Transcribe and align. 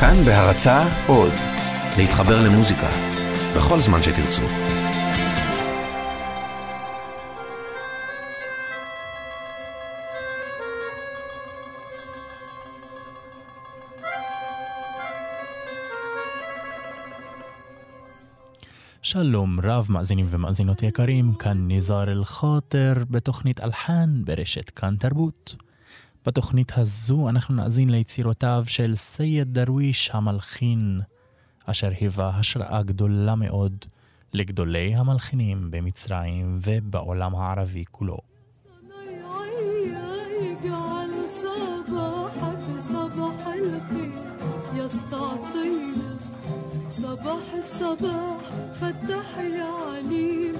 כאן 0.00 0.14
בהרצה 0.24 1.06
עוד, 1.06 1.32
להתחבר 1.98 2.40
למוזיקה, 2.40 2.88
בכל 3.56 3.78
זמן 3.78 4.02
שתרצו. 4.02 4.42
שלום 19.02 19.60
רב 19.62 19.86
מאזינים 19.90 20.26
ומאזינות 20.28 20.82
יקרים, 20.82 21.34
כאן 21.34 21.66
ניזאר 21.66 22.12
אל-חוטר 22.12 22.94
בתוכנית 23.10 23.60
אלחן 23.60 24.24
ברשת 24.24 24.70
כאן 24.70 24.96
תרבות. 24.96 25.67
בתוכנית 26.25 26.71
הזו 26.77 27.29
אנחנו 27.29 27.55
נאזין 27.55 27.89
ליצירותיו 27.89 28.63
של 28.67 28.95
סייד 28.95 29.53
דרוויש 29.53 30.09
המלחין, 30.13 31.01
אשר 31.65 31.89
היווה 31.99 32.29
השראה 32.29 32.83
גדולה 32.83 33.35
מאוד 33.35 33.85
לגדולי 34.33 34.95
המלחינים 34.95 35.71
במצרים 35.71 36.57
ובעולם 36.61 37.35
הערבי 37.35 37.83
כולו. 37.91 38.17
صباح 47.01 47.47
الصباح 47.63 48.41
فتح 48.79 49.37
يا 49.37 49.71
عليم 49.87 50.55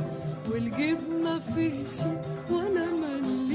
والجيب 0.49 0.97
ما 1.23 1.39
فيش 1.53 1.95
ولا 2.49 2.85
مليم 3.01 3.46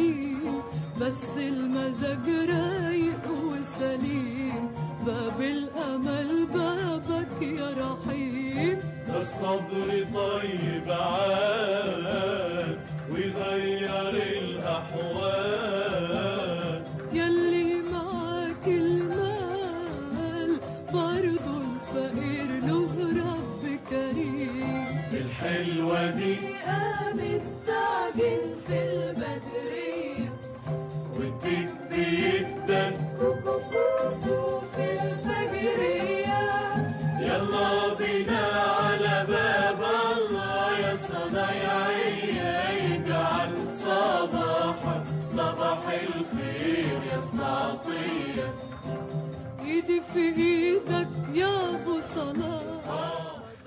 بس 1.04 1.38
المزاج 1.38 2.28
رايق 2.50 3.26
وسليم. 3.28 4.72
باب 5.06 5.42
الامل 5.42 6.48
بابك 6.54 7.42
يا 7.42 7.70
رحيم. 7.78 8.80
ده 9.08 9.22
الصبر 9.22 9.90
طيب 10.14 10.88
عاد 10.92 12.78
ويغير 13.12 14.14
الأحوال. 14.44 16.03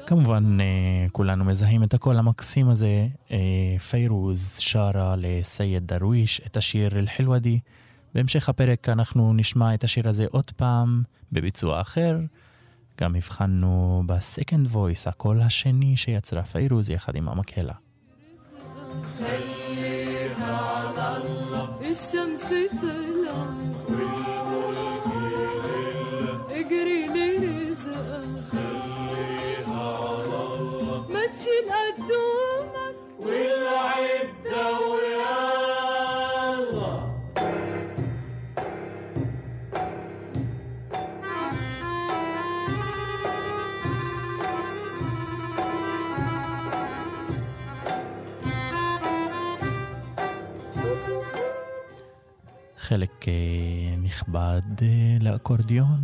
כמובן, 0.08 0.58
אה, 0.62 0.66
כולנו 1.12 1.46
מזהים 1.46 1.84
את 1.84 1.94
הקול 1.94 2.18
המקסים 2.18 2.70
הזה. 2.70 3.08
אה, 3.32 3.38
פיירוז 3.90 4.58
שרה 4.60 5.16
לסייד 5.18 5.88
דרוויש 5.88 6.42
את 6.46 6.58
השיר 6.58 7.00
אל-חלוודי. 7.00 7.60
בהמשך 8.14 8.50
הפרק 8.50 8.90
אנחנו 8.90 9.34
נשמע 9.34 9.74
את 9.74 9.84
השיר 9.84 10.10
הזה 10.10 10.26
עוד 10.32 10.52
פעם 10.52 11.04
בביצוע 11.32 11.82
אחר. 11.82 12.20
גם 13.02 13.16
הבחנו 13.16 14.04
בסקנד 14.06 14.68
וויס, 14.68 15.08
הקול 15.08 15.42
השני 15.42 15.98
שיצרה 15.98 16.44
פיירוז 16.44 16.90
יחד 16.90 17.16
עם 17.16 17.30
המקהלה. 17.30 17.74
الشمس 21.92 22.50
طلعت 22.82 23.65
חלק 52.89 53.25
נכבד 54.03 54.63
לאקורדיון. 55.21 56.01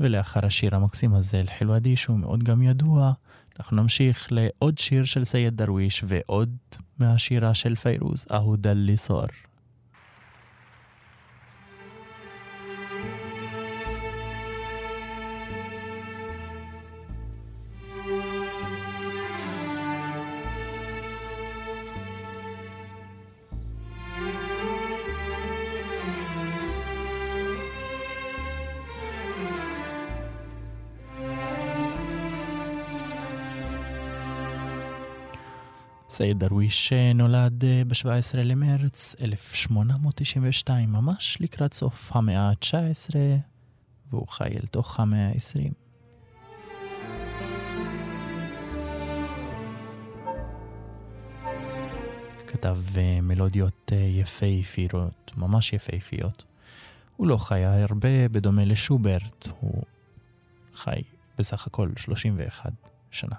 ולאחר 0.00 0.46
השיר 0.46 0.76
המקסים 0.76 1.14
הזה, 1.14 1.40
אל-חילואדי, 1.40 1.96
שהוא 1.96 2.18
מאוד 2.18 2.42
גם 2.42 2.62
ידוע, 2.62 3.12
אנחנו 3.58 3.76
נמשיך 3.76 4.28
לעוד 4.30 4.78
שיר 4.78 5.04
של 5.04 5.24
סייד 5.24 5.56
דרוויש 5.56 6.04
ועוד 6.06 6.56
מהשירה 6.98 7.54
של 7.54 7.74
פיירוז, 7.74 8.26
אהודה 8.32 8.72
ליסור. 8.72 9.45
סייד 36.16 36.38
דרוויש 36.38 36.92
נולד 37.14 37.64
אה, 37.64 37.82
ב-17 37.86 38.36
למרץ 38.36 39.14
1892, 39.20 40.92
ממש 40.92 41.38
לקראת 41.40 41.74
סוף 41.74 42.16
המאה 42.16 42.40
ה-19, 42.40 43.14
והוא 44.10 44.28
חי 44.28 44.44
אל 44.44 44.66
תוך 44.70 45.00
המאה 45.00 45.28
ה-20. 45.28 45.72
כתב 52.46 52.78
אה, 52.96 53.18
מלודיות 53.22 53.92
אה, 53.92 53.98
יפהפיות, 53.98 55.32
ממש 55.36 55.72
יפהפיות. 55.72 56.44
הוא 57.16 57.26
לא 57.26 57.36
חיה 57.36 57.82
הרבה, 57.82 58.28
בדומה 58.28 58.64
לשוברט, 58.64 59.48
הוא 59.60 59.82
חי 60.74 61.02
בסך 61.38 61.66
הכל 61.66 61.88
31 61.96 62.72
שנה. 63.10 63.36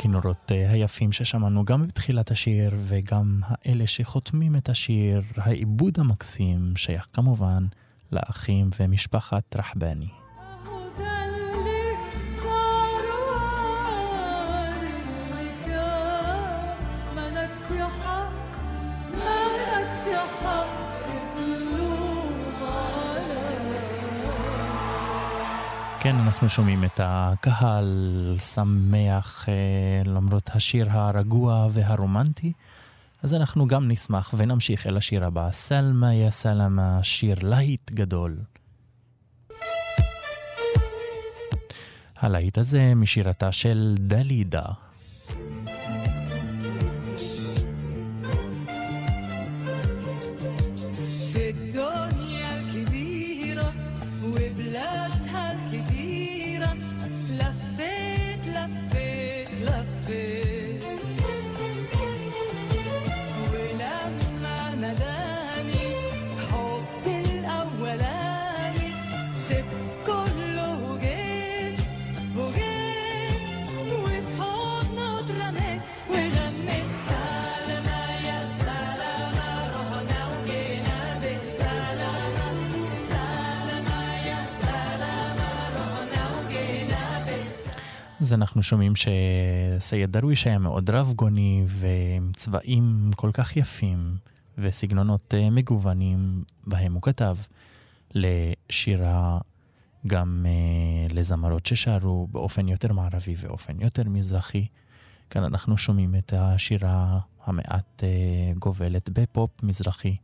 הכינורות 0.00 0.52
אה, 0.52 0.70
היפים 0.70 1.12
ששמענו 1.12 1.64
גם 1.64 1.86
בתחילת 1.86 2.30
השיר 2.30 2.70
וגם 2.76 3.40
האלה 3.42 3.86
שחותמים 3.86 4.56
את 4.56 4.68
השיר, 4.68 5.22
העיבוד 5.36 5.98
המקסים 5.98 6.76
שייך 6.76 7.06
כמובן 7.12 7.66
לאחים 8.12 8.70
ומשפחת 8.80 9.56
רחבני. 9.56 10.19
כן, 26.02 26.16
אנחנו 26.16 26.48
שומעים 26.48 26.84
את 26.84 27.00
הקהל 27.02 28.36
שמח 28.54 29.48
אה, 29.48 30.02
למרות 30.04 30.50
השיר 30.54 30.86
הרגוע 30.90 31.68
והרומנטי. 31.70 32.52
אז 33.22 33.34
אנחנו 33.34 33.66
גם 33.66 33.88
נשמח 33.88 34.34
ונמשיך 34.36 34.86
אל 34.86 34.96
השיר 34.96 35.24
הבא, 35.24 35.48
סלמה 35.52 36.14
יא 36.14 36.30
סלמה, 36.30 36.98
שיר 37.02 37.38
להיט 37.42 37.90
גדול. 37.90 38.36
הלהיט 42.16 42.58
הזה 42.58 42.94
משירתה 42.94 43.52
של 43.52 43.94
דלידה. 43.98 44.64
אז 88.20 88.34
אנחנו 88.34 88.62
שומעים 88.62 88.92
שסייד 88.96 90.12
דרוויש 90.12 90.46
היה 90.46 90.58
מאוד 90.58 90.90
רב-גוני 90.90 91.64
ועם 91.66 92.32
צבעים 92.36 93.10
כל 93.16 93.30
כך 93.32 93.56
יפים 93.56 94.16
וסגנונות 94.58 95.34
אה, 95.34 95.50
מגוונים, 95.50 96.44
בהם 96.66 96.94
הוא 96.94 97.02
כתב 97.02 97.36
לשירה 98.14 99.38
גם 100.06 100.46
אה, 100.48 101.14
לזמרות 101.14 101.66
ששרו 101.66 102.26
באופן 102.30 102.68
יותר 102.68 102.92
מערבי 102.92 103.34
ואופן 103.38 103.80
יותר 103.80 104.08
מזרחי. 104.08 104.66
כאן 105.30 105.44
אנחנו 105.44 105.78
שומעים 105.78 106.14
את 106.14 106.32
השירה 106.36 107.18
המעט 107.44 108.04
אה, 108.04 108.52
גובלת 108.58 109.08
בפופ 109.08 109.62
מזרחי 109.62 110.16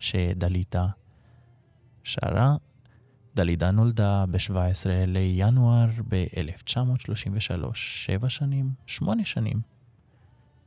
שדליטה 0.00 0.86
שרה. 2.04 2.56
דלידה 3.36 3.70
נולדה 3.70 4.24
ב-17 4.30 4.86
לינואר 5.06 5.86
ב-1933, 6.08 7.74
שבע 7.74 8.28
שנים, 8.28 8.70
שמונה 8.86 9.24
שנים, 9.24 9.60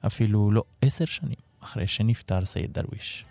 אפילו 0.05 0.51
לא 0.51 0.63
עשר 0.81 1.05
שנים, 1.05 1.35
אחרי 1.59 1.87
שנפטר 1.87 2.45
סייד 2.45 2.73
דרוויש. 2.73 3.25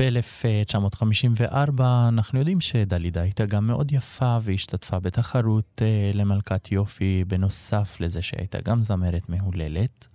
ב-1954 0.00 1.82
אנחנו 2.08 2.38
יודעים 2.38 2.60
שדלידה 2.60 3.20
הייתה 3.20 3.46
גם 3.46 3.66
מאוד 3.66 3.92
יפה 3.92 4.38
והשתתפה 4.42 4.98
בתחרות 4.98 5.82
אה, 5.82 6.10
למלכת 6.14 6.72
יופי, 6.72 7.24
בנוסף 7.28 7.96
לזה 8.00 8.22
שהייתה 8.22 8.58
גם 8.60 8.82
זמרת 8.82 9.28
מהוללת. 9.28 10.08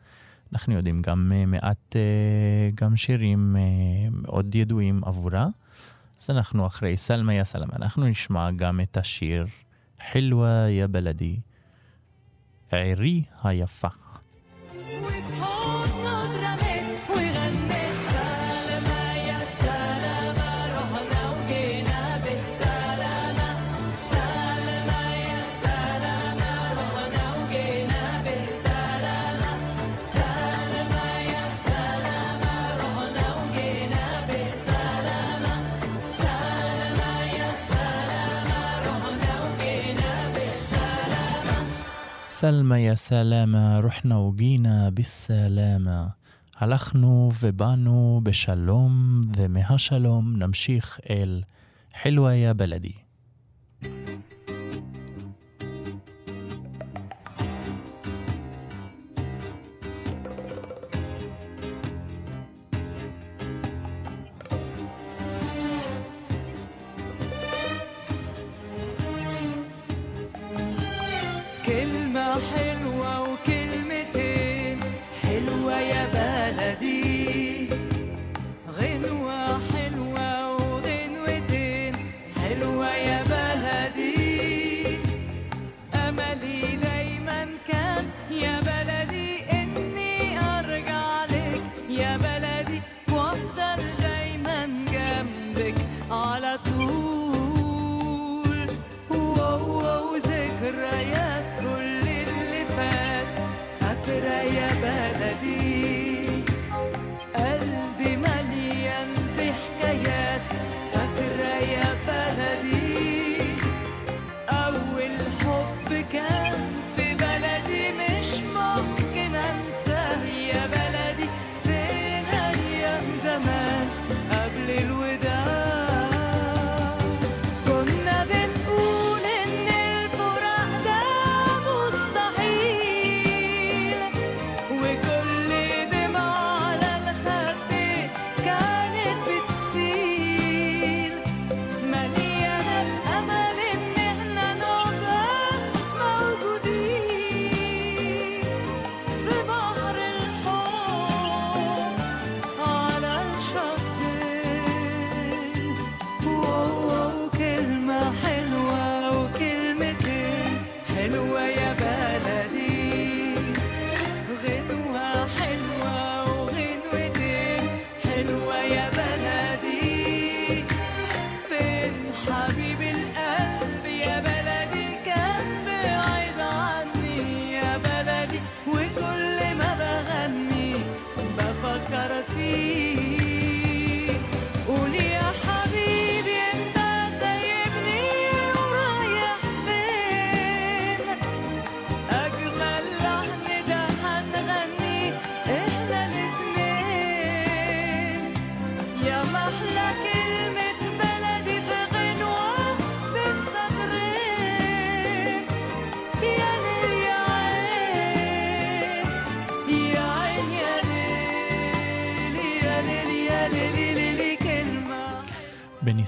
אנחנו 0.54 0.74
יודעים 0.74 1.01
גם 1.01 1.32
אה, 1.36 1.46
מעט, 1.46 1.96
אה, 1.96 2.70
גם 2.75 2.98
שירים 2.98 3.56
מאוד 4.12 4.56
ידועים 4.56 5.04
עבורה. 5.04 5.48
אז 6.22 6.30
אנחנו 6.30 6.68
אחרי 6.68 6.98
סלמה 6.98 7.34
יא 7.34 7.44
סלמה, 7.44 7.74
אנחנו 7.75 8.06
נשמע 8.06 8.51
גם 8.51 8.80
את 8.82 8.98
השיר 8.98 9.48
חילווה 10.12 10.70
יא 10.70 10.88
בלדי, 10.92 11.39
עירי 12.72 13.24
היפה. 13.44 14.04
סלמה 42.45 42.78
יא 42.78 42.95
סלאמה, 42.95 43.80
רוחנה 43.83 44.19
וגינה 44.19 44.90
בסלאמה. 44.90 46.07
הלכנו 46.57 47.30
ובאנו 47.40 48.21
בשלום, 48.23 49.21
ומהשלום 49.37 50.37
נמשיך 50.37 51.00
אל 51.11 51.42
חילווה 52.02 52.35
יא 52.35 52.52
בלדי. 52.52 52.92
كلمة 53.83 54.13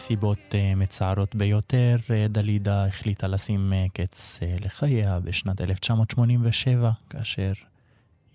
בנסיבות 0.07 0.55
אה, 0.55 0.75
מצערות 0.75 1.35
ביותר, 1.35 1.95
אה, 2.09 2.27
דלידה 2.29 2.85
החליטה 2.85 3.27
לשים 3.27 3.73
אה, 3.73 3.85
קץ 3.93 4.39
לחייה 4.65 5.19
בשנת 5.19 5.61
1987, 5.61 6.91
כאשר 7.09 7.53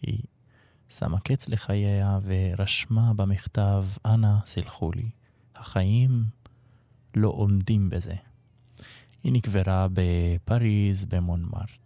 היא 0.02 0.23
שמה 0.88 1.21
קץ 1.21 1.49
לחייה 1.49 2.19
ורשמה 2.25 3.14
במכתב, 3.14 3.85
אנא 4.07 4.35
סלחו 4.47 4.93
לי, 4.93 5.11
החיים 5.57 6.25
לא 7.14 7.29
עומדים 7.29 7.88
בזה. 7.88 8.14
היא 9.23 9.33
נקברה 9.33 9.87
בפריז, 9.93 11.05
במונמרט. 11.05 11.82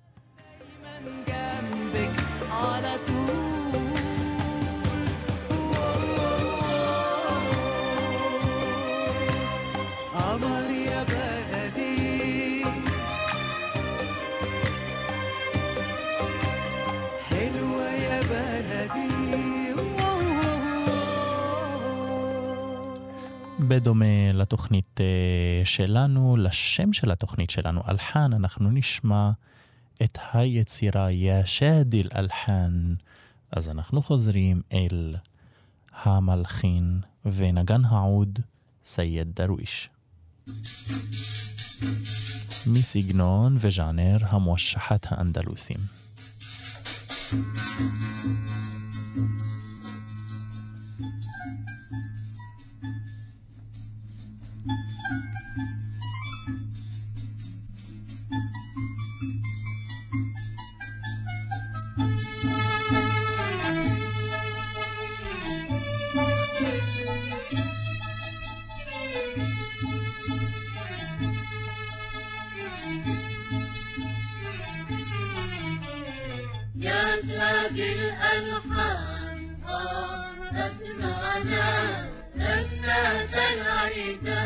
בדומה 23.68 24.32
לתוכנית 24.34 25.00
אה, 25.00 25.64
שלנו, 25.64 26.36
לשם 26.36 26.92
של 26.92 27.10
התוכנית 27.10 27.50
שלנו, 27.50 27.80
אלחן, 27.88 28.32
אנחנו 28.32 28.70
נשמע 28.70 29.30
את 30.02 30.18
היצירה 30.32 31.12
ישאדיל 31.12 32.08
אלחן. 32.16 32.94
אז 33.52 33.68
אנחנו 33.68 34.02
חוזרים 34.02 34.62
אל 34.72 35.14
המלחין 35.92 37.00
ונגן 37.24 37.84
העוד 37.84 38.38
סייד 38.84 39.28
דרוויש. 39.34 39.90
מסגנון 42.66 43.56
וז'אנר 43.58 44.16
המושחת 44.20 45.06
האנדלוסים. 45.10 45.80
يا 49.16 49.45
Jesus. 84.06 84.45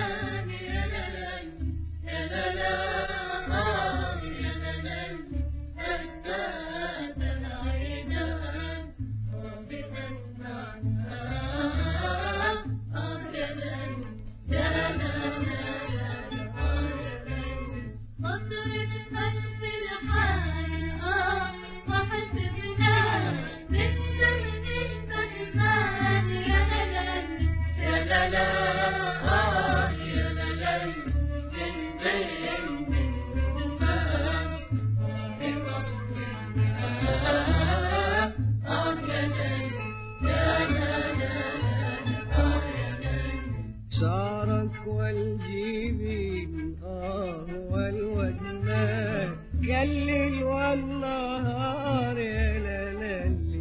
الراك 44.60 44.86
والجيبين 44.86 46.76
آه 46.84 47.46
والوجنات 47.70 49.28
يا 49.62 49.84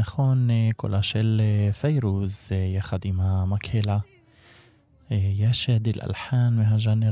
נכון, 0.06 0.48
קולה 0.76 1.02
של 1.02 1.40
אה, 1.44 1.72
פיירוז 1.72 2.48
אה, 2.52 2.56
יחד 2.56 2.98
עם 3.04 3.20
המקהלה. 3.20 3.98
يا 5.10 5.70
شادي 5.70 5.98
الألحان 6.02 6.54
מהז'אנר 6.56 7.10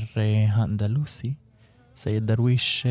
האנדלוסי. 0.48 1.34
סייד 1.96 2.26
דרוויש 2.26 2.86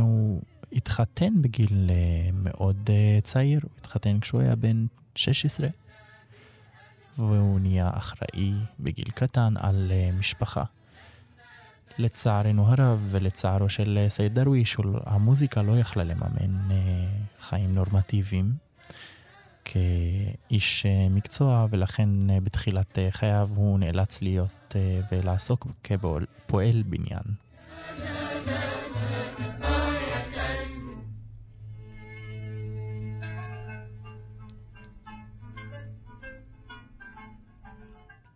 הוא 0.00 0.42
התחתן 0.72 1.42
בגיל 1.42 1.90
מאוד 2.32 2.90
צעיר, 3.22 3.60
הוא 3.62 3.70
התחתן 3.80 4.20
כשהוא 4.20 4.40
היה 4.40 4.56
בן 4.56 4.86
16, 5.14 5.68
והוא 7.18 7.60
נהיה 7.60 7.90
אחראי 7.94 8.52
בגיל 8.80 9.10
קטן 9.14 9.54
על 9.56 9.92
משפחה. 10.18 10.64
לצערנו 11.98 12.66
הרב 12.68 13.06
ולצערו 13.10 13.68
של 13.68 14.04
סייד 14.08 14.34
דרוויש, 14.34 14.74
הוא- 14.74 14.98
המוזיקה 15.04 15.62
לא 15.62 15.78
יכלה 15.78 16.04
לממן 16.04 16.68
חיים 17.40 17.72
נורמטיביים 17.72 18.67
כאיש 19.67 20.85
אה, 20.85 21.07
מקצוע, 21.09 21.67
ולכן 21.69 22.29
אה, 22.29 22.39
בתחילת 22.41 22.99
אה, 22.99 23.11
חייו 23.11 23.49
הוא 23.55 23.79
נאלץ 23.79 24.21
להיות 24.21 24.75
אה, 24.75 24.99
ולעסוק 25.11 25.67
כפועל 25.83 26.83
בניין. 26.83 27.23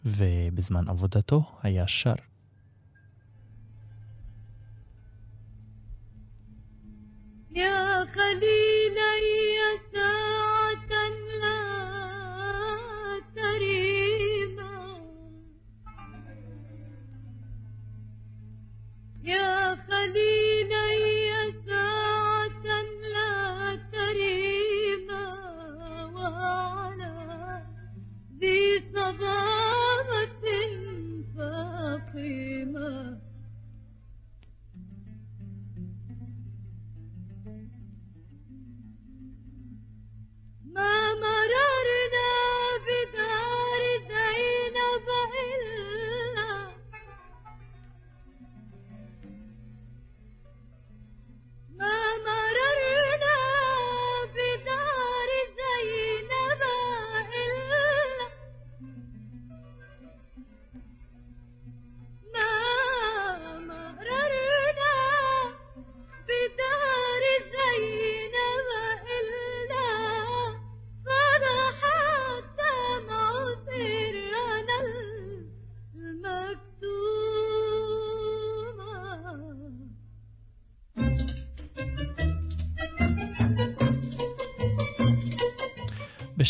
ובזמן 0.06 0.88
עבודתו 0.88 1.44
היה 1.64 1.88
שר. 1.88 2.16
يا 7.52 8.06
خليلي 8.06 9.18
ساعة 9.94 10.11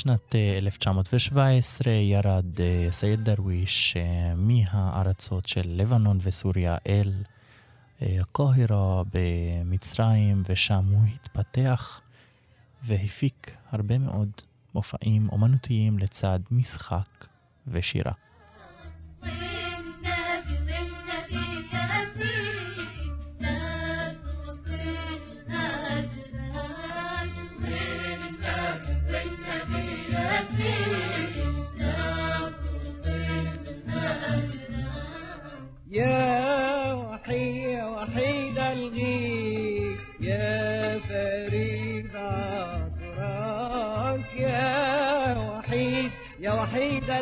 בשנת 0.03 0.35
אה, 0.35 0.55
1917 0.57 1.93
ירד 1.93 2.61
אה, 2.61 2.87
סייד 2.91 3.25
דרוויש 3.25 3.97
אה, 3.97 4.35
מהארצות 4.37 5.49
של 5.49 5.63
לבנון 5.67 6.19
וסוריה 6.23 6.77
אל 6.87 7.13
אה, 8.03 8.19
קוהירה 8.33 9.03
במצרים, 9.15 10.43
ושם 10.49 10.85
הוא 10.91 11.01
התפתח 11.15 12.01
והפיק 12.83 13.57
הרבה 13.71 13.99
מאוד 13.99 14.31
מופעים 14.75 15.29
אומנותיים 15.33 15.99
לצד 15.99 16.41
משחק 16.51 17.27
ושירה. 17.67 18.13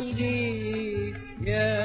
الغيث 0.00 1.16
يا 1.44 1.79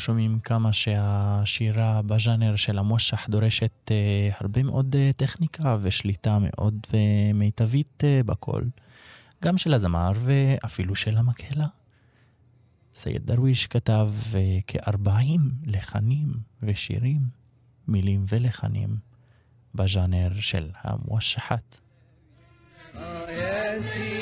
שומעים 0.00 0.38
כמה 0.40 0.72
שהשירה 0.72 2.02
בז'אנר 2.02 2.56
של 2.56 2.78
המושח 2.78 3.26
דורשת 3.28 3.90
אה, 3.90 4.30
הרבה 4.40 4.62
מאוד 4.62 4.96
אה, 4.96 5.10
טכניקה 5.16 5.76
ושליטה 5.80 6.38
מאוד 6.40 6.86
אה, 6.94 7.30
מיטבית 7.34 8.04
אה, 8.04 8.20
בכל, 8.26 8.62
גם 9.44 9.58
של 9.58 9.74
הזמר 9.74 10.12
ואפילו 10.14 10.94
של 10.94 11.16
המקהלה. 11.16 11.66
סייד 12.94 13.26
דרוויש 13.26 13.66
כתב 13.66 14.10
כ-40 14.66 15.40
לחנים 15.66 16.32
ושירים, 16.62 17.20
מילים 17.88 18.24
ולחנים, 18.28 18.96
בז'אנר 19.74 20.30
של 20.40 20.70
המושחת. 20.82 21.80
Oh, 22.94 22.96
yes, 23.28 24.19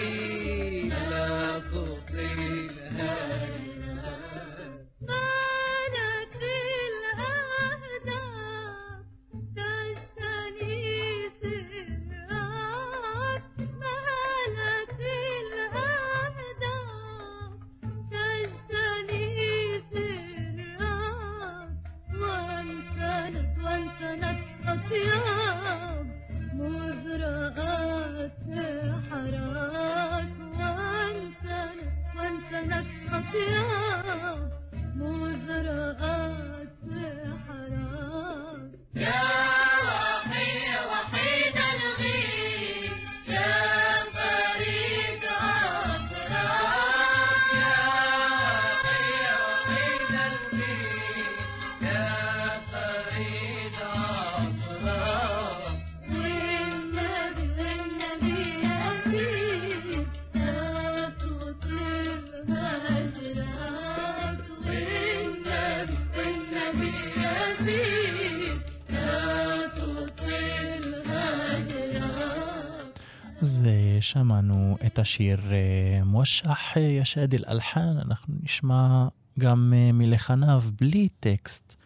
שמענו 74.08 74.76
את 74.86 74.98
השיר 74.98 75.52
אה, 75.52 76.04
מושח 76.04 76.76
אה, 76.76 76.82
ישד 76.82 77.34
אל 77.34 77.44
אלחן, 77.48 77.96
אנחנו 78.04 78.34
נשמע 78.42 79.08
גם 79.38 79.72
אה, 79.76 79.92
מלחניו 79.92 80.62
בלי 80.80 81.08
טקסט, 81.20 81.76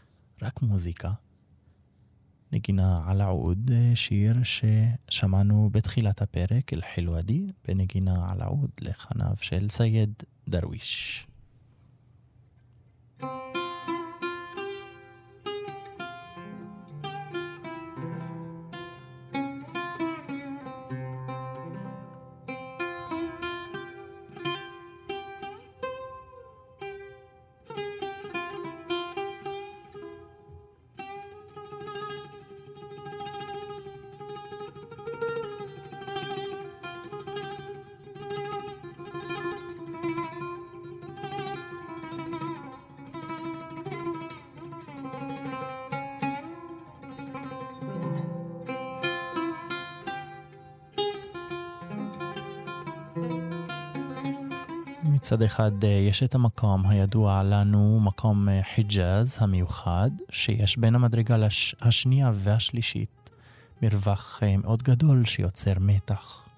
רק 0.42 0.62
מוזיקה. 0.62 1.12
נגינה 2.52 3.02
על 3.06 3.20
העוד, 3.20 3.70
שיר 3.94 4.36
ששמענו 4.42 5.70
בתחילת 5.72 6.22
הפרק, 6.22 6.72
אל-חילואדי, 6.72 7.46
בנגינה 7.68 8.26
על 8.30 8.42
העוד, 8.42 8.70
לחניו 8.80 9.34
של 9.40 9.68
סייד 9.68 10.12
דרוויש. 10.48 11.26
מצד 55.22 55.42
אחד 55.42 55.84
אה, 55.84 55.88
יש 55.90 56.22
את 56.22 56.34
המקום 56.34 56.86
הידוע 56.86 57.42
לנו, 57.42 58.00
מקום 58.00 58.48
אה, 58.48 58.60
חיג'אז 58.74 59.38
המיוחד, 59.40 60.10
שיש 60.30 60.78
בין 60.78 60.94
המדרגה 60.94 61.36
לש... 61.36 61.74
השנייה 61.80 62.30
והשלישית 62.34 63.30
מרווח 63.82 64.40
אה, 64.42 64.56
מאוד 64.56 64.82
גדול 64.82 65.24
שיוצר 65.24 65.72
מתח. 65.80 66.48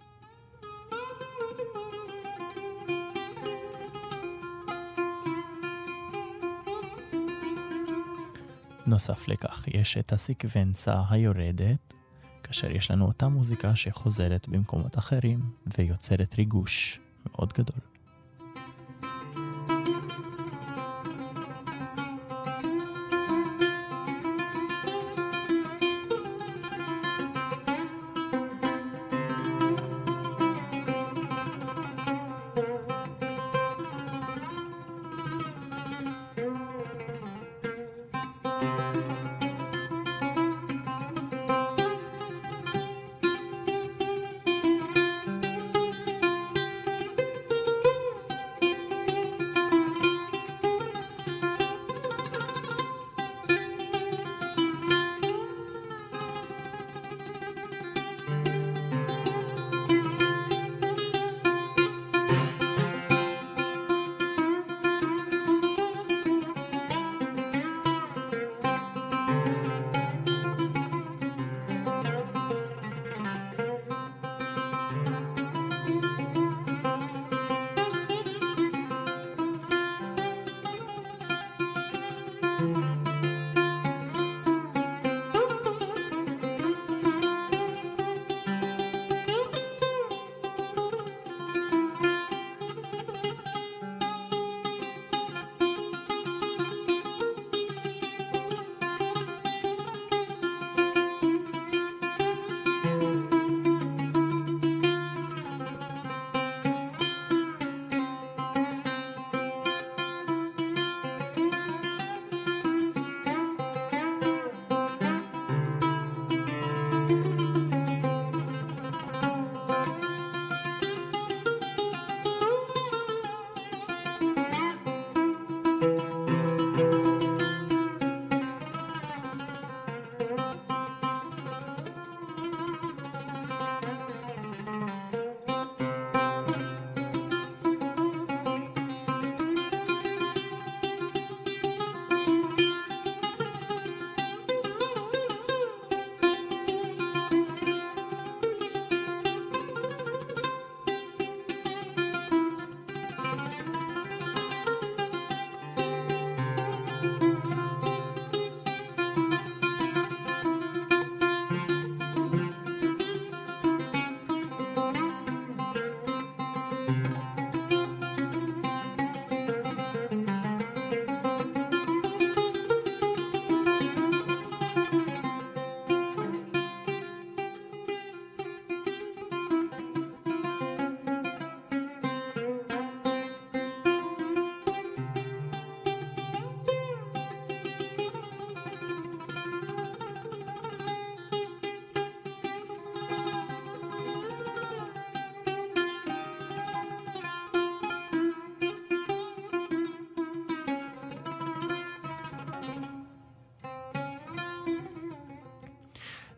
נוסף 8.86 9.28
לכך, 9.28 9.64
יש 9.74 9.96
את 9.96 10.12
הסקוונצה 10.12 11.02
היורדת, 11.10 11.94
כאשר 12.42 12.70
יש 12.70 12.90
לנו 12.90 13.06
אותה 13.06 13.28
מוזיקה 13.28 13.76
שחוזרת 13.76 14.48
במקומות 14.48 14.98
אחרים 14.98 15.40
ויוצרת 15.78 16.34
ריגוש 16.38 17.00
מאוד 17.26 17.52
גדול. 17.52 17.93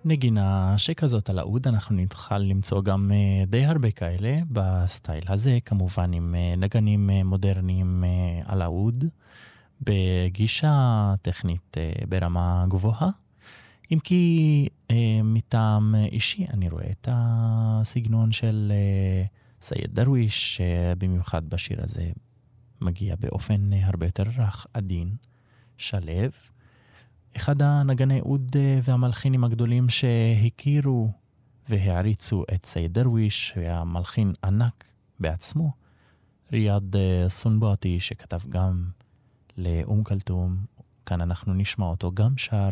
נגינה 0.06 0.78
שכזאת 0.78 1.30
על 1.30 1.38
האוד, 1.38 1.68
אנחנו 1.68 1.96
נוכל 1.96 2.38
למצוא 2.38 2.82
גם 2.82 3.12
אה, 3.12 3.44
די 3.46 3.64
הרבה 3.64 3.90
כאלה 3.90 4.38
ב 4.50 4.62
style 4.62 5.22
הזה, 5.28 5.58
כמובן 5.64 6.12
עם 6.12 6.34
אה, 6.34 6.54
נגנים 6.56 7.10
אה, 7.10 7.24
מודרניים 7.24 8.04
על 8.44 8.62
האוד, 8.62 9.04
בגישה 9.80 11.14
טכנית 11.22 11.76
ברמה 12.08 12.64
גבוהה. 12.68 13.10
אם 13.92 13.98
כי 13.98 14.68
מטעם 15.24 15.94
אישי 15.94 16.46
אני 16.52 16.68
רואה 16.68 16.90
את 16.90 17.08
הסגנון 17.10 18.32
של 18.32 18.72
סייד 19.60 19.94
דרוויש, 19.94 20.60
במיוחד 20.98 21.50
בשיר 21.50 21.82
הזה 21.82 22.10
מגיע 22.80 23.14
באופן 23.20 23.70
הרבה 23.72 24.06
יותר 24.06 24.24
רך, 24.38 24.66
עדין, 24.74 25.16
שלב. 25.78 26.30
אחד 27.36 27.62
הנגני 27.62 28.20
אוד 28.20 28.56
אה, 28.56 28.78
והמלחינים 28.82 29.44
הגדולים 29.44 29.88
שהכירו 29.88 31.10
והעריצו 31.68 32.44
את 32.54 32.66
סייד 32.66 32.92
דרוויש, 32.92 33.52
היה 33.56 33.84
מלחין 33.84 34.32
ענק 34.44 34.84
בעצמו, 35.20 35.72
ריאד 36.52 36.96
אה, 36.96 37.24
סונבאטי, 37.28 38.00
שכתב 38.00 38.40
גם 38.48 38.84
לאום 39.58 40.04
כלתום, 40.04 40.56
כאן 41.06 41.20
אנחנו 41.20 41.54
נשמע 41.54 41.86
אותו 41.86 42.12
גם 42.14 42.36
שר 42.36 42.68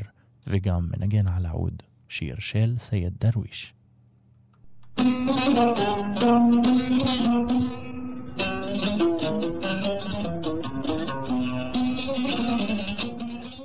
וגם 0.47 0.89
מנגן 0.97 1.29
על 1.29 1.47
האוד, 1.47 1.83
שיר 2.09 2.37
של 2.39 2.75
סייד 2.79 3.13
דרוויש. 3.21 3.75
Thank 8.37 9.01
you. 9.01 9.14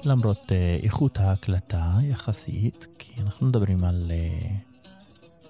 למרות 0.08 0.48
uh, 0.48 0.84
איכות 0.84 1.18
ההקלטה 1.18 1.94
יחסית, 2.02 2.86
כי 2.98 3.12
אנחנו 3.22 3.46
מדברים 3.46 3.84
על 3.84 4.10
uh, 4.10 4.74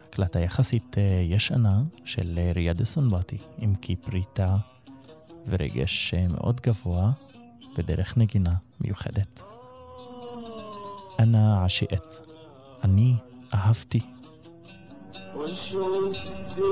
הקלטה 0.09 0.41
יחסית 0.41 0.97
uh, 0.97 0.99
ישנה 1.33 1.83
של 2.05 2.39
uh, 2.39 2.55
ריאד 2.57 2.85
סונבטי, 2.85 3.39
עם 3.59 3.75
קיפריטה 3.75 4.57
ורגש 5.49 6.15
uh, 6.15 6.33
מאוד 6.33 6.61
גבוה 6.61 7.13
ודרך 7.77 8.17
נגינה 8.17 8.55
מיוחדת. 8.81 9.43
אנא 11.19 11.65
עשיית, 11.65 12.21
אני 12.85 13.15
אהבתי. 13.55 14.01
وشفت 15.37 16.65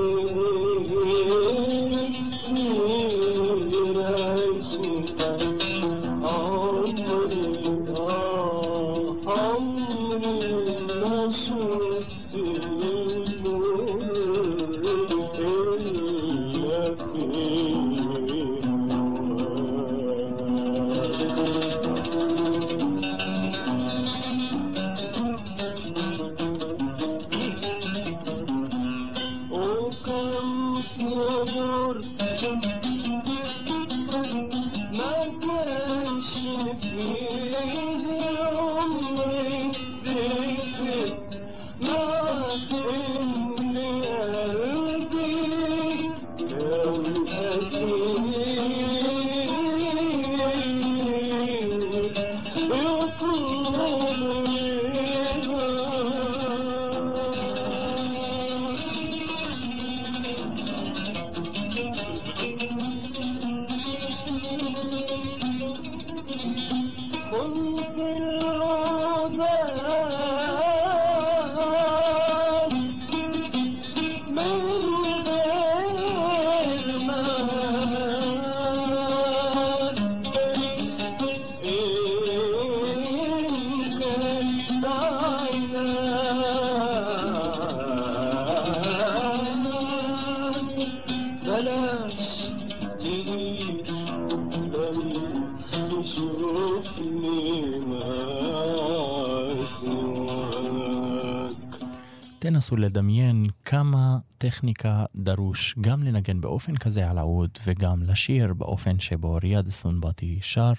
תנסו 102.58 102.76
לדמיין 102.76 103.44
כמה 103.64 104.18
טכניקה 104.38 105.04
דרוש 105.16 105.74
גם 105.80 106.02
לנגן 106.02 106.40
באופן 106.40 106.76
כזה 106.76 107.10
על 107.10 107.18
העוד 107.18 107.50
וגם 107.64 108.02
לשיר 108.02 108.54
באופן 108.54 108.98
שבו 108.98 109.38
ריאד 109.42 109.68
סונבטי 109.68 110.38
שר 110.42 110.72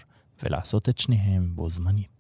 ולעשות 0.44 0.90
את 0.90 0.98
שניהם 0.98 1.52
בו 1.56 1.70
זמנית. 1.70 2.19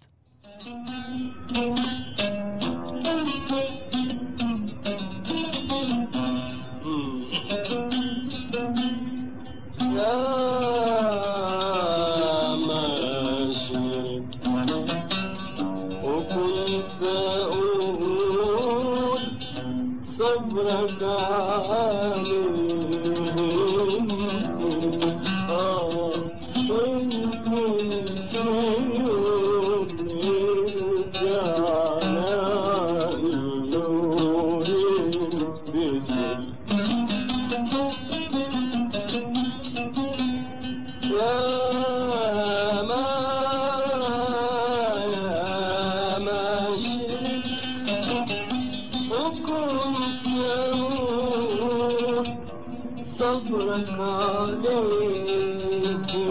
to 56.07 56.28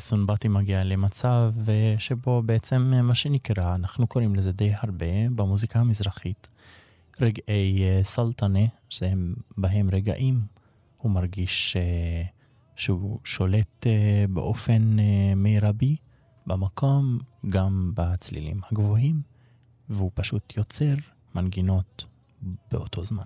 וסונבטי 0.00 0.48
מגיע 0.48 0.84
למצב 0.84 1.52
אה, 1.68 1.94
שבו 1.98 2.42
בעצם 2.42 2.92
אה, 2.94 3.02
מה 3.02 3.14
שנקרא, 3.14 3.74
אנחנו 3.74 4.06
קוראים 4.06 4.34
לזה 4.34 4.52
די 4.52 4.72
הרבה 4.82 5.06
במוזיקה 5.34 5.78
המזרחית, 5.80 6.48
רגעי 7.20 7.82
אה, 7.82 8.00
סלטנה, 8.02 8.66
שהם 8.88 9.34
בהם 9.58 9.88
רגעים 9.92 10.40
הוא 10.98 11.12
מרגיש 11.12 11.76
שהוא 12.76 13.18
שולט 13.24 13.86
באופן 14.30 14.96
מרבי 15.36 15.96
במקום, 16.46 17.18
גם 17.46 17.92
בצלילים 17.94 18.60
הגבוהים, 18.70 19.22
והוא 19.88 20.10
פשוט 20.14 20.56
יוצר 20.56 20.94
מנגינות 21.34 22.04
באותו 22.72 23.02
זמן. 23.02 23.24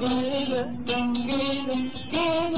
Gele, 0.00 0.62
gele, 0.88 1.08
gele, 1.28 1.78
gele, 2.12 2.56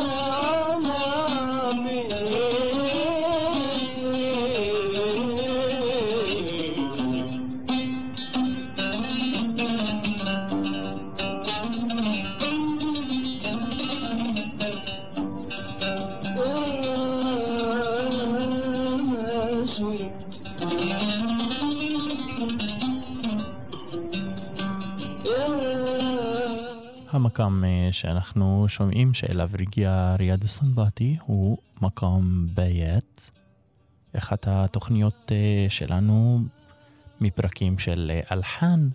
המקם 27.37 27.63
אה, 27.65 27.89
שאנחנו 27.91 28.65
שומעים 28.67 29.13
שאליו 29.13 29.49
הגיע 29.59 30.15
ריאד 30.19 30.45
סונבטי 30.45 31.17
הוא 31.25 31.57
מקום 31.81 32.47
בית, 32.53 33.31
אחת 34.17 34.47
התוכניות 34.47 35.31
אה, 35.31 35.65
שלנו 35.69 36.39
מפרקים 37.21 37.79
של 37.79 38.11
אה, 38.13 38.35
אלחן. 38.35 38.89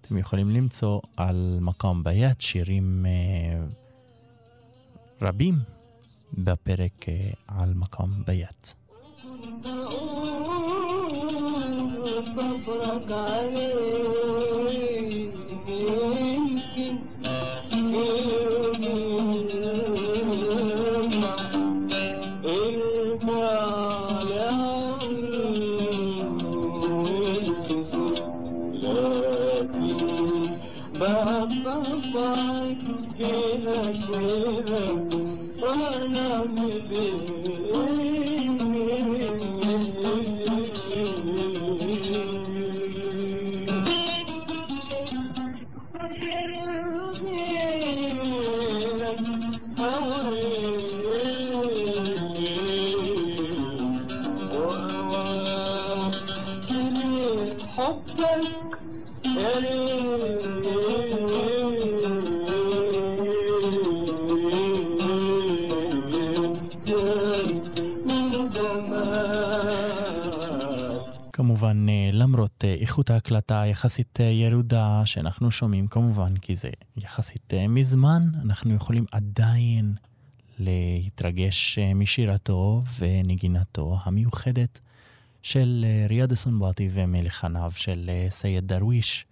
אתם 0.00 0.18
יכולים 0.18 0.50
למצוא 0.50 1.00
על 1.16 1.58
מקום 1.60 2.04
בית 2.04 2.40
שירים 2.40 3.06
אה, 3.06 3.66
רבים 5.22 5.54
בפרק 6.32 7.08
אה, 7.08 7.30
על 7.48 7.74
מקום 7.74 8.22
בית. 8.26 8.74
صبرك 12.36 13.10
عليه 13.10 13.86
Gele 33.17 33.81
gele, 34.07 34.83
ona 35.61 36.45
ne 36.45 36.69
bilir. 36.89 38.20
איכות 72.91 73.09
ההקלטה 73.09 73.61
היחסית 73.61 74.21
אה, 74.21 74.25
ירודה 74.25 75.01
שאנחנו 75.05 75.51
שומעים, 75.51 75.87
כמובן, 75.87 76.37
כי 76.37 76.55
זה 76.55 76.69
יחסית 76.97 77.53
אה, 77.53 77.67
מזמן, 77.67 78.29
אנחנו 78.41 78.73
יכולים 78.73 79.05
עדיין 79.11 79.95
להתרגש 80.59 81.79
אה, 81.79 81.93
משירתו 81.93 82.81
ונגינתו 82.99 83.97
המיוחדת 84.03 84.79
של 85.41 85.85
ריאד 86.09 86.33
סונבטי 86.33 86.89
ומלחניו 86.91 87.71
של 87.75 88.09
סייד 88.29 88.67
דרוויש. 88.67 89.25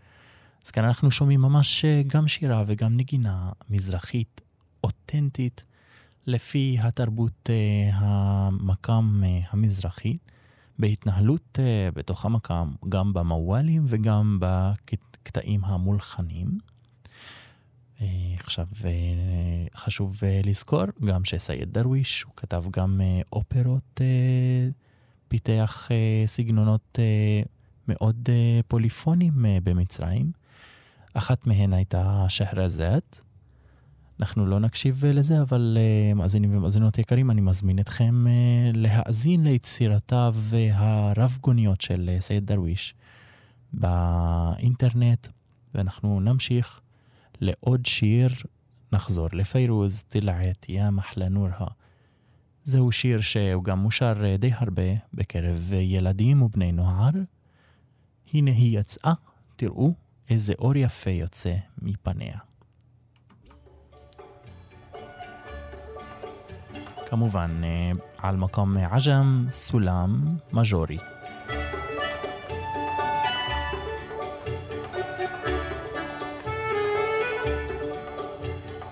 אז 0.65 0.71
כאן 0.71 0.83
אנחנו 0.83 1.11
שומעים 1.11 1.41
ממש 1.41 1.85
גם 2.07 2.27
שירה 2.27 2.63
וגם 2.67 2.97
נגינה 2.97 3.51
מזרחית 3.69 4.41
אותנטית 4.83 5.63
לפי 6.27 6.77
התרבות 6.81 7.49
אה, 7.49 7.89
המקם 7.93 9.21
אה, 9.25 9.39
המזרחי. 9.51 10.17
בהתנהלות 10.79 11.59
בתוך 11.93 12.25
המקם, 12.25 12.71
גם 12.89 13.13
במוואלים 13.13 13.85
וגם 13.87 14.39
בקטעים 14.41 15.65
המולחנים. 15.65 16.57
Uh, 17.97 18.01
עכשיו, 18.39 18.67
uh, 18.73 19.77
חשוב 19.77 20.21
לזכור 20.45 20.83
גם 21.05 21.25
שסייד 21.25 21.73
דרוויש, 21.73 22.23
הוא 22.23 22.33
כתב 22.35 22.63
גם 22.71 23.01
אופרות, 23.33 24.01
פיתח 25.27 25.89
סגנונות 26.25 26.99
מאוד 27.87 28.29
פוליפונים 28.67 29.45
במצרים. 29.63 30.31
אחת 31.13 31.47
מהן 31.47 31.73
הייתה 31.73 32.25
שחרזת. 32.29 33.19
אנחנו 34.19 34.45
לא 34.45 34.59
נקשיב 34.59 35.05
אה, 35.05 35.11
לזה, 35.11 35.41
אבל 35.41 35.77
uh, 35.77 36.15
מאזינים 36.15 36.57
ומאזינות 36.57 36.97
יקרים, 36.97 37.31
אני 37.31 37.41
מזמין 37.41 37.79
אתכם 37.79 38.25
uh, 38.27 38.77
להאזין 38.77 39.43
ליצירותיו 39.43 40.35
הרב-גוניות 40.73 41.81
של 41.81 42.15
סייד 42.19 42.45
דרוויש 42.45 42.93
באינטרנט, 43.73 45.27
ואנחנו 45.73 46.19
נמשיך 46.19 46.81
לעוד 47.41 47.85
שיר, 47.85 48.29
נחזור 48.93 49.27
לפיירוז, 49.33 50.03
תלעת, 50.09 50.69
יא 50.69 50.89
מחלה 50.89 51.29
נורהה. 51.29 51.67
זהו 52.63 52.91
שיר 52.91 53.21
שהוא 53.21 53.63
גם 53.63 53.79
מושר 53.79 54.35
די 54.39 54.51
הרבה 54.53 54.83
בקרב 55.13 55.71
ילדים 55.73 56.41
ובני 56.41 56.71
נוער. 56.71 57.11
הנה 58.33 58.51
היא 58.51 58.79
יצאה, 58.79 59.13
תראו 59.55 59.93
איזה 60.29 60.53
אור 60.59 60.75
יפה 60.75 61.09
יוצא 61.09 61.55
מפניה. 61.81 62.48
כמובן, 67.08 67.50
אה, 67.64 67.92
על 68.22 68.36
מקום 68.36 68.76
עג'ם, 68.76 69.46
סולם, 69.50 70.24
מז'ורי. 70.52 70.98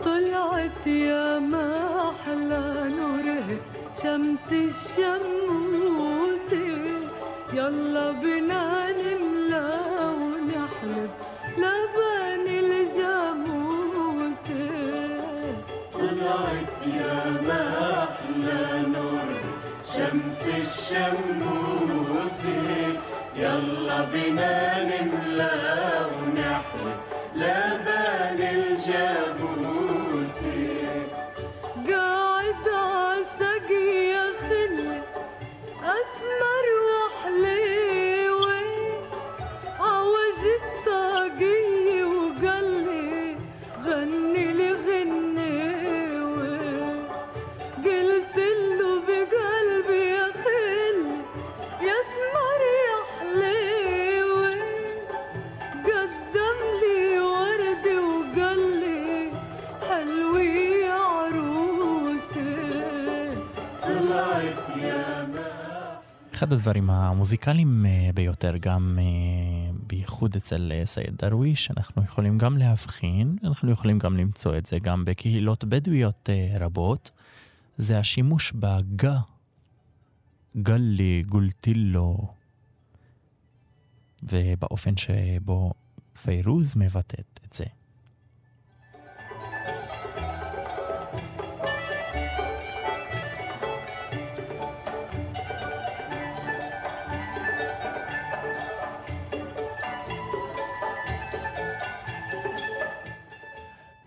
طلعت 0.05 0.87
يا 0.87 1.39
ما 1.39 1.69
أحلى 2.11 2.65
نوره 2.99 3.49
شمس 4.03 4.49
الشموس 4.53 6.49
يلا 7.53 8.11
بنا 8.13 8.86
الشموس 20.48 22.40
يلا 23.36 24.02
بنا 24.14 24.84
نملأ 24.84 26.06
ونحوي 26.06 26.92
لبان 27.36 28.40
الجبوس 28.56 29.47
אחד 66.38 66.54
הדברים 66.54 66.90
המוזיקליים 66.90 67.86
אה, 67.86 68.10
ביותר, 68.14 68.58
גם 68.58 69.00
אה, 69.02 69.72
בייחוד 69.88 70.36
אצל 70.36 70.72
אה, 70.72 70.86
סייד 70.86 71.16
דרוויש, 71.18 71.72
אנחנו 71.72 72.04
יכולים 72.04 72.38
גם 72.38 72.58
להבחין, 72.58 73.38
אנחנו 73.44 73.72
יכולים 73.72 74.00
גם 74.00 74.18
למצוא 74.18 74.58
את 74.58 74.66
זה 74.66 74.80
גם 74.80 75.06
בקהילות 75.06 75.64
בדואיות 75.64 76.30
רבות, 76.60 77.12
זה 77.78 78.00
השימוש 78.00 78.52
בגה, 78.52 79.20
قالي, 80.58 81.24
قلتله, 81.28 82.28
ובאופן 84.24 84.98
שבו 84.98 85.74
פיירוז 86.22 86.76
מבטאת 86.76 87.40
את 87.48 87.54
זה. 87.54 87.66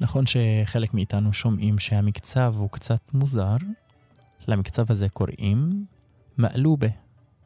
נכון 0.10 0.24
שחלק 0.26 0.94
מאיתנו 0.94 1.34
שומעים 1.34 1.80
שהמקצב 1.80 2.54
הוא 2.58 2.70
קצת 2.70 3.14
מוזר, 3.14 3.56
למקצב 4.48 4.92
הזה 4.92 5.10
קוראים 5.10 5.86
מאלובה. 6.38 6.88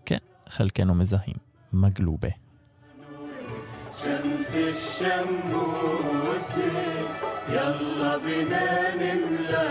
כן, 0.06 0.18
חלקנו 0.50 0.96
מזהים, 0.96 1.36
מגלובה. 1.74 2.30
شمس 4.04 4.52
الشموس 4.56 6.50
يلا 7.50 8.18
بنا 8.18 8.96
نملى 9.02 9.70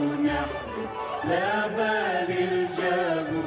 ونحكي 0.00 0.84
لا 1.28 1.66
بال 1.76 2.30
الجاموس 2.30 3.39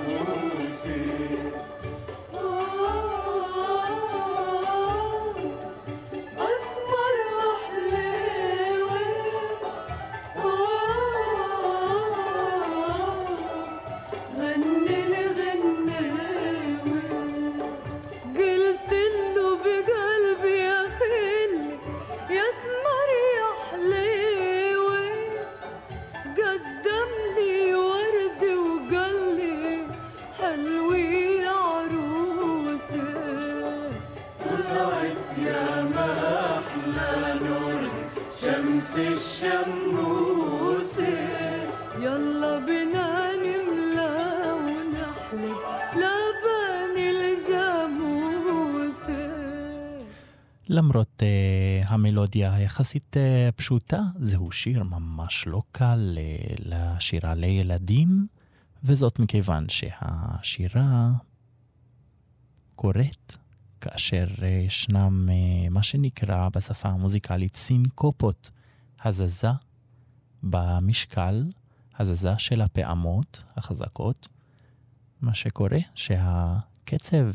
המלודיה 51.95 52.55
היחסית 52.55 53.17
uh, 53.17 53.53
פשוטה, 53.53 54.01
זהו 54.21 54.53
שיר 54.53 54.83
ממש 54.83 55.45
לא 55.47 55.63
קל 55.73 56.19
uh, 56.19 56.63
לשירה 56.65 57.35
לילדים, 57.35 58.27
וזאת 58.85 59.19
מכיוון 59.19 59.69
שהשירה 59.69 61.11
קורית 62.77 63.39
כאשר 63.81 64.27
uh, 64.39 64.45
ישנם 64.45 65.29
מה 65.71 65.83
שנקרא 65.83 66.49
בשפה 66.49 66.89
המוזיקלית 66.89 67.57
סינקופות, 67.57 68.51
הזזה 69.05 69.51
במשקל, 70.43 71.45
הזזה 71.99 72.39
של 72.39 72.61
הפעמות 72.61 73.45
החזקות, 73.57 74.29
מה 75.21 75.35
שקורה 75.35 75.79
שהקצב 75.95 77.27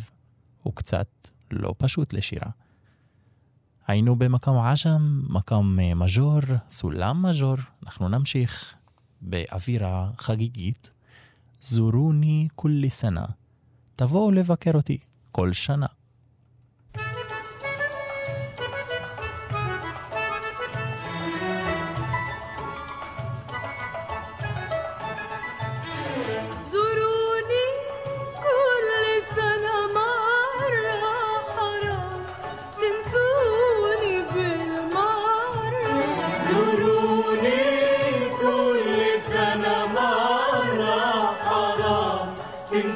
הוא 0.63 0.73
קצת 0.73 1.07
לא 1.51 1.75
פשוט 1.77 2.13
לשירה. 2.13 2.49
היינו 3.89 4.15
במקום 4.15 4.57
עג'ם, 4.57 5.21
מקום 5.29 5.79
אה, 5.79 5.95
מז'ור, 5.95 6.39
סולם 6.69 7.25
מז'ור. 7.25 7.55
אנחנו 7.85 8.09
נמשיך 8.09 8.75
באווירה 9.21 10.09
חגיגית. 10.17 10.91
זורוני 11.61 12.47
כולי 12.55 12.89
סנה. 12.89 13.25
תבואו 13.95 14.31
לבקר 14.31 14.71
אותי 14.73 14.97
כל 15.31 15.53
שנה. 15.53 15.85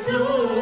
Jesus. 0.06 0.53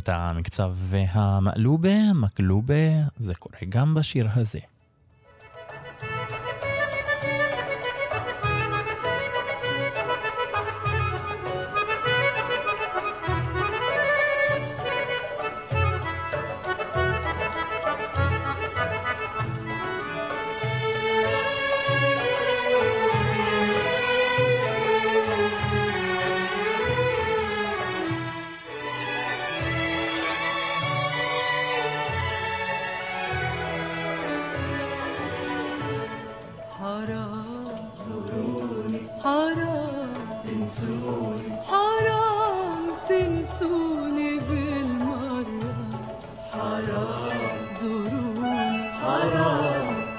את 0.00 0.08
המקצב 0.08 0.72
והמקלובה? 0.76 2.12
מקלובה, 2.14 2.74
זה 3.18 3.34
קורה 3.34 3.58
גם 3.68 3.94
בשיר 3.94 4.28
הזה. 4.34 4.69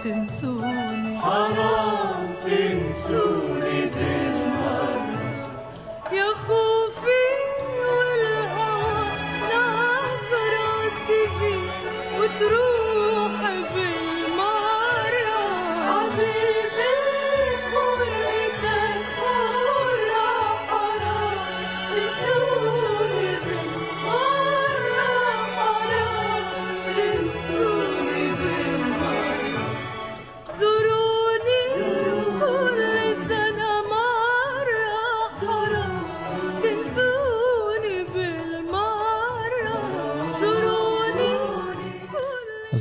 tình 0.04 0.26
so. 0.42 0.61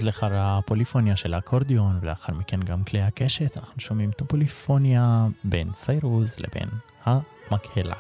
אז 0.01 0.05
לאחר 0.05 0.31
הפוליפוניה 0.33 1.17
של 1.17 1.35
האקורדיון, 1.35 1.99
ולאחר 2.03 2.35
מכן 2.35 2.61
גם 2.61 2.85
כלי 2.85 3.03
הקשת, 3.03 3.57
אנחנו 3.59 3.81
שומעים 3.81 4.11
את 4.11 4.21
הפוליפוניה 4.21 5.27
בין 5.45 5.73
פיירוז 5.73 6.39
לבין 6.39 6.69
המקהלה. 7.05 7.95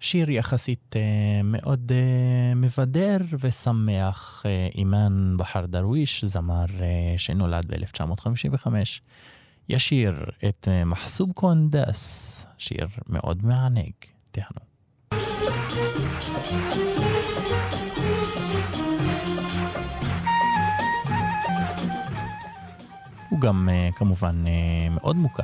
שיר 0.00 0.30
יחסית 0.30 0.96
אה, 0.96 1.40
מאוד 1.44 1.92
אה, 1.94 2.54
מבדר 2.54 3.18
ושמח, 3.40 4.42
אה, 4.46 4.68
אימאן 4.74 5.36
בחר 5.36 5.66
דרוויש, 5.66 6.24
זמר 6.24 6.66
שנולד 7.16 7.66
ב-1955, 7.66 8.66
ישיר 9.68 10.24
את 10.48 10.68
מחסוב 10.86 11.32
קונדס, 11.32 12.46
שיר 12.58 12.86
מאוד 13.08 13.44
מענג. 13.44 13.92
תהנו. 14.30 14.67
הוא 23.28 23.40
גם 23.40 23.68
אה, 23.68 23.88
כמובן 23.96 24.44
אה, 24.46 24.88
מאוד 24.90 25.16
מוכר. 25.16 25.42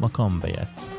מקום 0.00 0.40
ביד. 0.40 0.93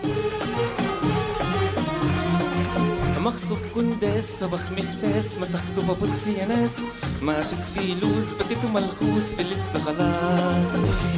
مغصوب 3.25 3.57
كنداس 3.75 4.23
صبخ 4.39 4.61
مختاس 4.71 5.37
مسخته 5.37 5.81
ببطس 5.81 6.27
يا 6.27 6.45
ناس. 6.45 6.71
ما 7.21 7.43
فيش 7.43 7.57
فلوس 7.75 8.33
بكيتوا 8.33 8.69
ملخوص 8.69 9.23
في 9.35 9.41
الاستغلاس 9.41 10.69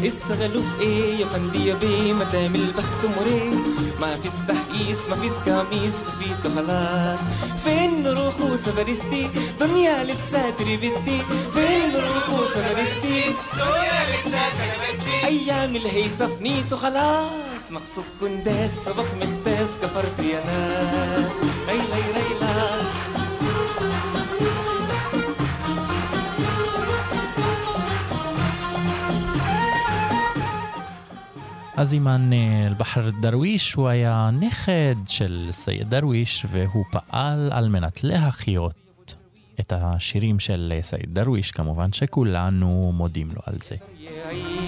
استغلوا 0.05 0.62
في 0.62 0.82
إيه 0.84 1.20
يا 1.20 1.26
فندي 1.26 1.66
يا 1.68 1.76
بيه؟ 1.76 2.14
ما 2.14 2.24
دام 2.24 2.55
البخت 2.55 3.05
مريه 3.20 3.53
ما 4.01 4.16
فيش 4.18 4.32
تحقيس 4.47 5.10
ما 5.10 5.16
فيش 5.16 5.32
قميص 5.32 5.93
خفيت 6.05 6.53
خلاص. 6.55 7.20
فين 7.64 8.03
نروح 8.03 8.36
سفرستي 8.66 9.30
دنيا 9.60 10.03
لسه 10.03 10.49
تري 10.49 10.78
بدي 10.78 11.20
فين 11.53 11.89
نروح 11.93 12.26
سفرستي 12.53 13.22
دنيا 13.53 13.99
لسه 14.10 14.43
تري 14.58 14.78
بدي 14.84 15.26
أيام 15.26 15.76
الهيصة 15.76 16.28
فنيت 16.28 16.74
وخلاص 16.74 17.72
مغصوب 17.72 18.05
كنداس 18.22 18.72
صبخ 18.86 19.05
مختاس 19.22 19.70
كفرت 19.82 20.20
يا 20.20 20.39
ناس. 20.45 21.32
אזימן 31.78 32.30
אל-בחר 32.68 33.09
דרוויש 33.22 33.74
הוא 33.74 33.88
היה 33.88 34.30
נכד 34.39 34.95
של 35.07 35.47
סייד 35.51 35.89
דרוויש 35.89 36.45
והוא 36.51 36.86
פעל 36.91 37.49
על 37.51 37.70
מנת 37.70 38.03
להחיות 38.03 39.15
את 39.59 39.74
השירים 39.76 40.39
של 40.39 40.74
סייד 40.82 41.13
דרוויש, 41.13 41.51
כמובן 41.51 41.93
שכולנו 41.93 42.91
מודים 42.95 43.30
לו 43.32 43.41
על 43.45 43.55
זה. 43.61 43.76
Yeah, 43.76 44.05
yeah. 44.05 44.66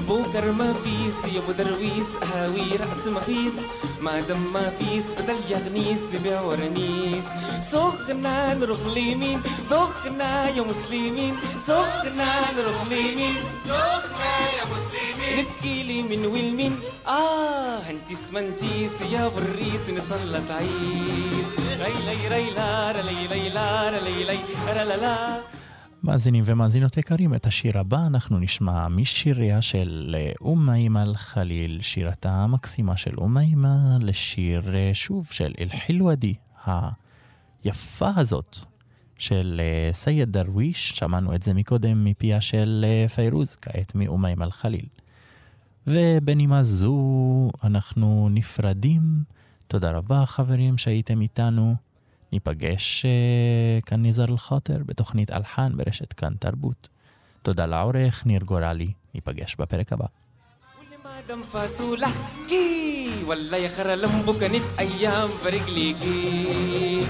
بوكر 0.00 0.52
ما 0.52 0.72
فيس 0.72 1.32
يا 1.34 1.38
ابو 1.38 1.52
درويس 1.52 2.08
هاوي 2.32 2.76
رأس 2.76 3.06
ما 3.06 3.20
فيس. 3.20 3.52
ما 4.00 4.20
دم 4.20 4.52
ما 4.52 4.72
فيس 4.78 5.12
بدل 5.12 5.38
يغنيس 5.50 6.00
ببيع 6.12 6.40
ورنيس. 6.40 7.24
سخنا 7.60 8.54
نروح 8.54 8.80
ليمين 8.94 9.42
دخنا 9.70 10.48
يا 10.48 10.62
مسلمين. 10.62 11.36
سخنا 11.58 12.52
نروح 12.56 12.86
ليمين. 12.90 13.36
دخنا 13.66 14.32
يا 14.58 14.64
مسلمين. 14.72 15.38
نسقي 15.38 15.82
لي 15.82 16.02
من 16.02 16.26
والمين 16.26 16.80
آه 17.06 17.90
انتي 17.90 18.14
اسمنتيس 18.14 19.02
يا 19.12 19.28
بريس 19.28 19.84
نصلى 19.90 20.42
تعيس. 20.48 21.48
ريلي 21.82 22.28
ريلا 22.28 22.92
رلي 22.92 23.26
ريلا 23.26 23.90
رلي 23.90 24.24
ري 24.24 24.40
رلالا 24.68 25.40
מאזינים 26.04 26.44
ומאזינות 26.46 26.96
יקרים, 26.96 27.34
את 27.34 27.46
השיר 27.46 27.78
הבא 27.78 28.06
אנחנו 28.06 28.38
נשמע 28.38 28.88
משיריה 28.88 29.62
של 29.62 30.16
אה, 30.18 30.32
אומיימה 30.40 31.02
אל-חליל, 31.02 31.78
שירתה 31.82 32.30
המקסימה 32.30 32.96
של 32.96 33.10
אומיימה 33.18 33.98
לשיר 34.00 34.74
אה, 34.76 34.90
שוב 34.94 35.28
של 35.30 35.52
אל-חילוודי, 35.58 36.34
היפה 36.66 38.10
הזאת 38.16 38.56
של 39.18 39.60
אה, 39.64 39.92
סייד 39.92 40.32
דרוויש, 40.32 40.90
שמענו 40.90 41.34
את 41.34 41.42
זה 41.42 41.54
מקודם 41.54 42.04
מפיה 42.04 42.40
של 42.40 42.84
פיירוז, 43.14 43.56
כעת 43.56 43.94
מאומיימה 43.94 44.44
אל-חליל. 44.44 44.86
ובנימה 45.86 46.62
זו 46.62 47.50
אנחנו 47.64 48.28
נפרדים. 48.30 49.02
תודה 49.68 49.90
רבה 49.90 50.26
חברים 50.26 50.78
שהייתם 50.78 51.20
איתנו. 51.20 51.74
ניפגש 52.31 53.05
אה, 53.05 53.81
כאן 53.81 54.01
ניזר 54.01 54.25
אל-חאטר 54.29 54.77
בתוכנית 54.85 55.31
אלחן 55.31 55.77
ברשת 55.77 56.13
כאן 56.13 56.33
תרבות. 56.39 56.87
תודה 57.41 57.65
לעורך 57.65 58.25
ניר 58.25 58.43
גורלי, 58.43 58.91
ניפגש 59.13 59.55
בפרק 59.55 59.93
הבא. 59.93 60.05
دم 61.29 61.43
فاصولة 61.43 62.07
كي 62.47 63.09
ولا 63.27 63.57
يا 63.57 63.69
خرا 63.69 63.95
لمبو 63.95 64.33
كانت 64.33 64.63
ايام 64.79 65.29
برجليكي 65.45 67.07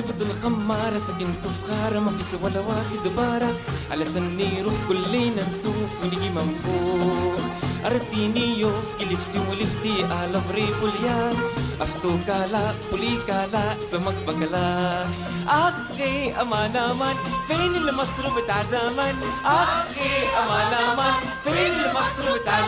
سبت 0.00 0.22
الخمارة 0.22 0.98
سكنت 0.98 1.44
في 1.46 1.62
خارة 1.68 1.98
ما 1.98 2.10
في 2.10 2.36
ولا 2.42 2.60
واخد 2.60 3.14
بارة. 3.16 3.54
على 3.90 4.04
سني 4.04 4.62
روح 4.62 4.74
كلنا 4.88 5.50
نسوف 5.50 5.92
ونجي 6.02 6.30
منفوخ. 6.30 7.40
أرديني 7.86 8.60
يوف 8.60 8.88
كلفتي 8.98 9.38
ولفتي 9.38 10.04
على 10.04 10.40
فريق 10.48 10.78
اليان 10.82 11.36
أفتو 11.80 12.18
كالا 12.26 12.74
بولي 12.90 13.18
كالا 13.26 13.76
سمك 13.90 14.14
بكلا. 14.26 15.06
أخي 15.48 16.32
أمان 16.32 16.76
أمان 16.76 17.16
فين 17.48 17.74
المصر 17.74 18.40
بتاع 18.40 18.62
زمان؟ 18.70 19.16
أخي 19.44 20.14
أمان 20.42 20.72
أمان 20.72 21.14
فين 21.44 21.74
المصر 21.74 22.40
بتاع 22.40 22.60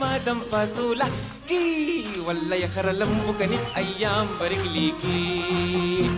ما 0.00 0.18
دم 0.18 0.40
فاصولة 0.52 1.08
كي 1.48 2.06
ولا 2.26 2.56
يا 2.56 2.68
خرا 2.68 2.92
لمبو 2.92 3.32
كانت 3.38 3.60
أيام 3.76 4.26
برجليكي. 4.40 6.10